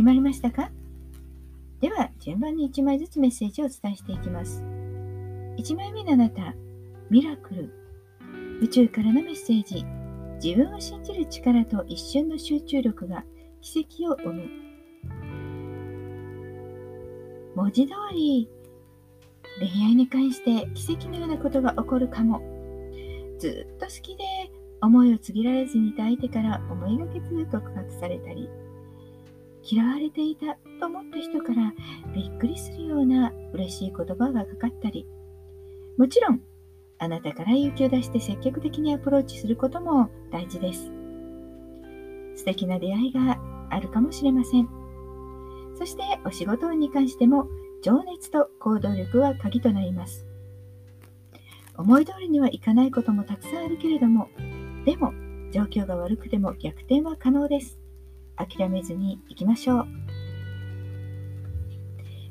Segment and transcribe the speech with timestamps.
[0.00, 0.70] 決まりましたか？
[1.82, 4.64] では、順番に1枚ずつメッセージをお伝えしていきます。
[5.58, 6.54] 1枚目のあなた、
[7.10, 7.70] ミラクル。
[8.62, 9.84] 宇宙からのメッセージ。
[10.42, 13.26] 自分を信じる力と一瞬の集中力が
[13.60, 14.48] 奇跡を生む。
[17.54, 18.48] 文字通り、
[19.58, 22.40] 恋愛に関して奇跡のようなことが起こるかも。
[23.38, 24.24] ずっと好きで
[24.80, 28.48] 思いを告げられずにいた相手から思いがけず告白されたり、
[29.62, 31.72] 嫌われていたと思った人から
[32.14, 35.06] びっくりするような嬉しい言葉がかかったり、
[35.98, 36.40] もちろん
[36.98, 40.90] あなたから勇気を出して積極的にアプローチすることも大事です。
[42.36, 43.38] 素敵な出会いが
[43.70, 44.68] あるかもしれません。
[45.78, 47.46] そしてお仕事に関しても
[47.82, 50.26] 情熱と行動力は鍵となります。
[51.76, 54.28] 思い通りにはいかないこともたくさんあるけれども、
[54.84, 55.12] でも
[55.52, 57.78] 状況が悪くても逆転は可能です。
[58.36, 59.86] 諦めずに行きましょう。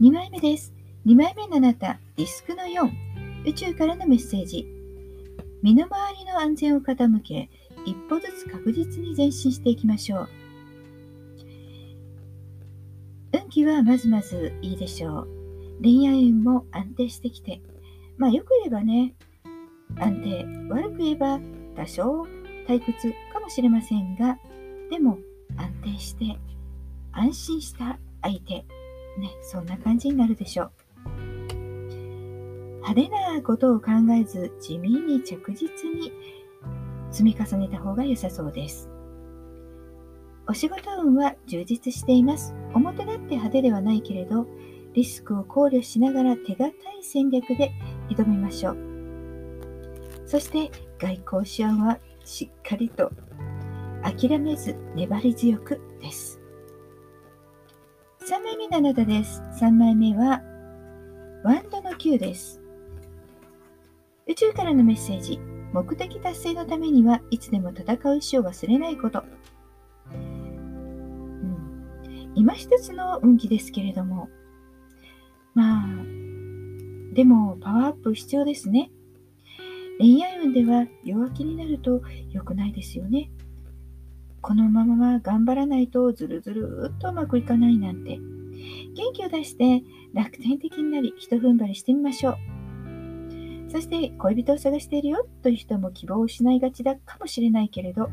[0.00, 0.74] 2枚目です。
[1.06, 2.90] 2枚目のあなた、ディスクの4、
[3.46, 4.66] 宇宙からのメッセージ。
[5.62, 7.48] 身の回りの安全を傾け、
[7.86, 10.28] 一歩ずつ確実に前進していきましょう。
[13.32, 15.28] 運気はまずまずいいでしょう。
[15.82, 17.60] 恋愛運も安定してきて、
[18.16, 19.14] まあよく言えばね、
[19.98, 21.40] 安定、悪く言えば
[21.76, 22.26] 多少
[22.68, 24.38] 退屈かもしれませんが、
[24.90, 25.18] でも
[25.56, 26.38] 安定して
[27.12, 28.64] 安心した相手、ね、
[29.42, 30.72] そんな感じになるでしょう。
[32.82, 36.12] 派手なことを考えず地味に着実に
[37.10, 38.88] 積み重ねた方が良さそうです。
[40.48, 42.54] お仕事運は充実しています。
[42.74, 44.46] 表立って派手ではないけれど、
[44.94, 47.72] リスクを考慮しながら手堅い戦略で
[48.10, 48.76] 挑みましょう。
[50.26, 53.12] そして外交手腕はしっかりと
[54.02, 56.40] 諦めず粘り強くです。
[58.20, 59.42] 3枚目のあなたです。
[59.60, 60.42] 3枚目は
[61.44, 62.60] ワンドの9です。
[64.28, 65.40] 宇宙からのメッセージ。
[65.72, 69.24] 目的達成のためにはいつでも戦う意思を忘れないこと。
[70.12, 74.28] うん、今一つの運気ですけれども、
[75.54, 75.86] まあ、
[77.14, 78.90] でもパワーアップ必要ですね。
[79.98, 83.30] 恋愛運では弱気になると良くないですよね。
[84.42, 88.18] このまま頑張らないとずるずるっとうまくいかないなんて。
[88.94, 89.82] 元気を出して
[90.12, 92.36] 楽天的になり一踏ん張りしてみましょう。
[93.70, 98.10] そして恋人を探しているよという人も希望を失いがちだかもしれないけれど、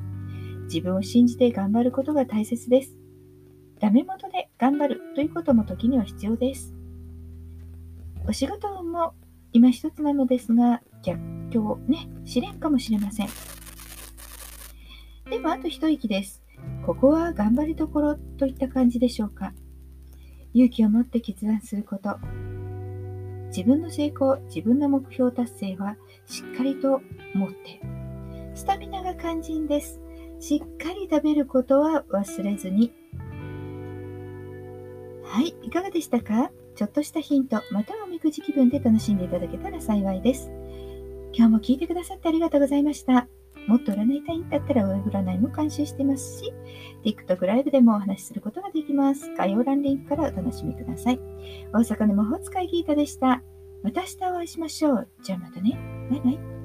[0.65, 2.95] 自分を信じて頑張ることが大切です。
[3.79, 6.73] ダメ元で頑張るということも時には必要です。
[8.27, 9.13] お仕事運も
[9.51, 11.19] 今一つなのですが、逆
[11.49, 13.58] 境ね、試練かもしれません。
[15.29, 16.41] でもあと一息です。
[16.85, 19.53] ここは頑張りどころといった感じでしょうか。
[20.53, 22.17] 勇気を持って決断すること。
[23.47, 25.95] 自分の成功、自分の目標達成は
[26.25, 27.01] しっかりと
[27.33, 27.79] 持って。
[28.55, 29.99] スタミナが肝心です。
[30.39, 32.91] しっかり食べることは忘れずに。
[35.23, 36.51] はい、いかがでしたか？
[36.75, 40.49] ちょっとしたヒント、またはおみくじ気分で楽しんでいただけたら幸いです。
[41.33, 43.27] 今日も聞いてくださってありがとうございました。
[43.67, 46.53] もっと占いたいんだったらウェブ占いも監修してますし、
[47.03, 49.33] TikTok ライブでもお話しすることができます。
[49.35, 51.19] 概要欄リンクからお楽しみください。
[51.73, 53.43] 大阪の魔法使いギータでした。
[53.83, 55.07] また明日お会いしましょう。
[55.23, 55.77] じゃあまたね。
[56.09, 56.58] バイバイ。